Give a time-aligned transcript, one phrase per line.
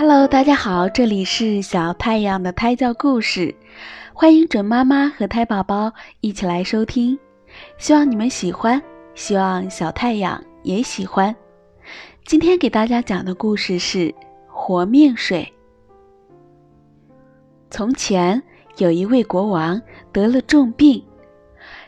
[0.00, 3.52] Hello，大家好，这里是小太阳的胎教故事，
[4.14, 7.18] 欢迎准妈妈和胎宝宝一起来收听，
[7.78, 8.80] 希望你们喜欢，
[9.16, 11.34] 希望小太阳也喜欢。
[12.24, 14.14] 今天给大家讲的故事是
[14.46, 15.52] 活命水。
[17.68, 18.40] 从前
[18.76, 21.02] 有一位国王得了重病，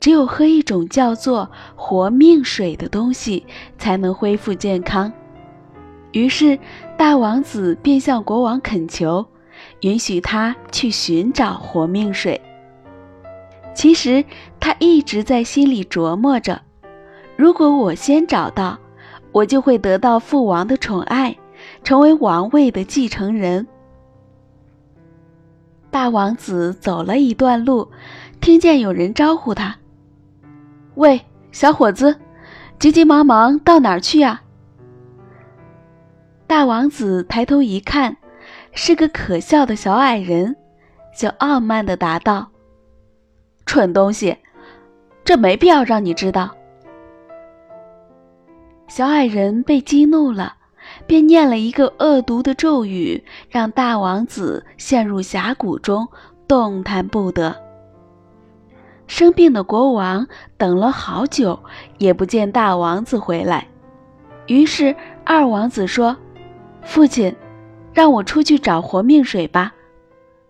[0.00, 3.46] 只有喝一种叫做活命水的东西，
[3.78, 5.12] 才能恢复健康。
[6.12, 6.58] 于是，
[6.96, 9.26] 大王子便向国王恳求，
[9.80, 12.40] 允许他去寻找活命水。
[13.74, 14.24] 其实，
[14.60, 16.60] 他一直在心里琢磨着：
[17.36, 18.78] 如果我先找到，
[19.32, 21.34] 我就会得到父王的宠爱，
[21.82, 23.66] 成为王位的继承人。
[25.90, 27.90] 大王子走了一段路，
[28.40, 29.76] 听见有人招呼他
[30.96, 32.16] ：“喂，小伙子，
[32.78, 34.42] 急急忙忙到哪儿去呀？”
[36.52, 38.18] 大王子抬头一看，
[38.72, 40.54] 是个可笑的小矮人，
[41.16, 42.50] 就傲慢地答道
[43.64, 44.36] ：“蠢东西，
[45.24, 46.54] 这没必要让你知道。”
[48.86, 50.56] 小矮人被激怒了，
[51.06, 56.06] 便念了一个恶毒的咒语，让大王子陷入峡谷中，
[56.46, 57.56] 动弹不得。
[59.06, 61.58] 生病的国王等了好久，
[61.96, 63.66] 也不见大王子回来，
[64.48, 66.14] 于是二王子说。
[66.84, 67.34] 父亲，
[67.92, 69.72] 让我出去找活命水吧。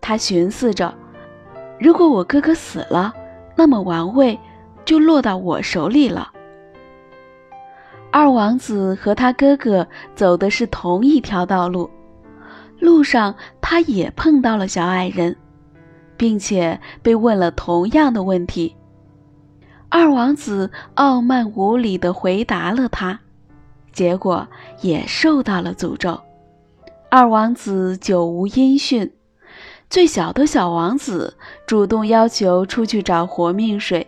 [0.01, 0.93] 他寻思着，
[1.79, 3.13] 如果我哥哥死了，
[3.55, 4.37] 那么王位
[4.83, 6.31] 就落到我手里了。
[8.11, 11.89] 二王子和他哥哥走的是同一条道路，
[12.79, 15.35] 路上他也碰到了小矮人，
[16.17, 18.75] 并且被问了同样的问题。
[19.89, 23.19] 二王子傲慢无礼地回答了他。
[23.93, 24.47] 结果
[24.81, 26.19] 也受到了诅咒，
[27.09, 29.13] 二王子久无音讯，
[29.87, 34.07] 最小的小王子主动要求出去找活命水，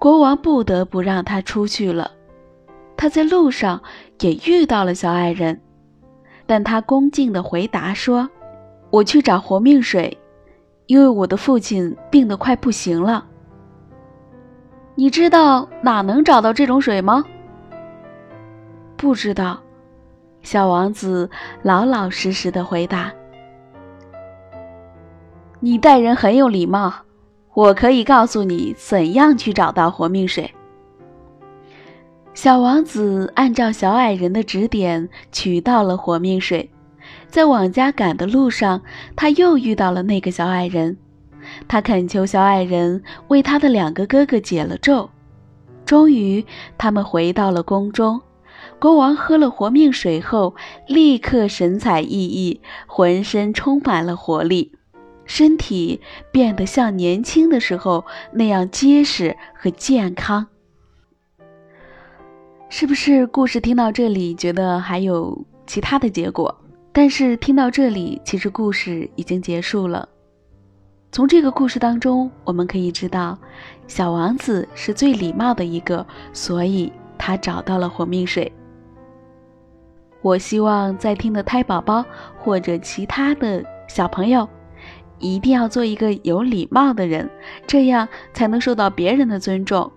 [0.00, 2.10] 国王不得不让他出去了。
[2.96, 3.80] 他在路上
[4.20, 5.60] 也遇到了小矮人，
[6.44, 8.28] 但他恭敬地回答说
[8.90, 10.18] ：“我去找活命水，
[10.86, 13.24] 因为我的父亲病得快不行了。
[14.96, 17.24] 你知道哪能找到这种水吗？”
[18.98, 19.62] 不知道，
[20.42, 21.30] 小王子
[21.62, 23.12] 老老实实的回答
[25.60, 26.92] ：“你待人很有礼貌，
[27.54, 30.52] 我可以告诉你怎样去找到活命水。”
[32.34, 36.68] 小王子按照小矮人的指点取到了活命水，
[37.28, 38.82] 在往家赶的路上，
[39.14, 40.96] 他又遇到了那个小矮人，
[41.68, 45.08] 他恳求小矮人为他的两个哥哥解了咒，
[45.84, 46.44] 终于，
[46.76, 48.20] 他们回到了宫中。
[48.80, 50.54] 国王喝了活命水后，
[50.86, 54.72] 立刻神采奕奕，浑身充满了活力，
[55.24, 56.00] 身体
[56.30, 60.46] 变得像年轻的时候那样结实和健康。
[62.68, 66.54] 是不是故事听到这里觉得还有其他的结果？
[66.92, 70.08] 但是听到这里，其实故事已经结束了。
[71.10, 73.36] 从这个故事当中，我们可以知道，
[73.88, 78.52] 小王子是最礼貌的一个，所以他找到了活命水。
[80.20, 82.04] 我希望在听的胎宝宝
[82.36, 84.48] 或者其他的小朋友，
[85.18, 87.30] 一定要做一个有礼貌的人，
[87.66, 89.90] 这样才能受到别人的尊重，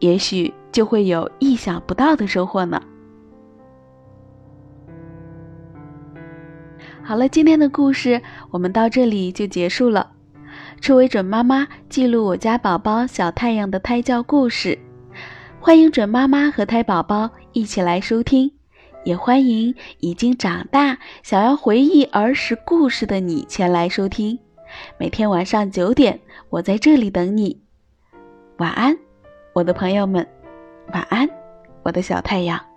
[0.00, 2.82] 也许就会有意想不到的收获呢。
[7.02, 8.20] 好了，今天的故事
[8.50, 10.12] 我们到这里就结束了。
[10.80, 14.78] 初为准妈妈记录我家宝宝小太阳的胎教故事，
[15.60, 18.59] 欢迎准妈妈和胎宝宝一起来收听。
[19.04, 24.38] 也欢迎已经长大想要回忆儿时故事的你前来收听。
[24.98, 27.60] 每天晚上九点，我在这里等你。
[28.58, 28.96] 晚安，
[29.52, 30.26] 我的朋友们。
[30.92, 31.28] 晚安，
[31.82, 32.69] 我的小太阳。